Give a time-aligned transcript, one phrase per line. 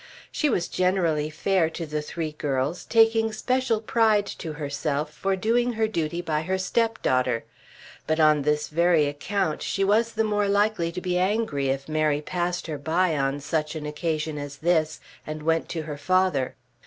[0.31, 5.73] She was generally fair to the three girls, taking special pride to herself for doing
[5.73, 7.43] her duty by her stepdaughter;
[8.07, 12.19] but on this very account she was the more likely to be angry if Mary
[12.19, 16.55] passed her by on such an occasion as this and went to her father.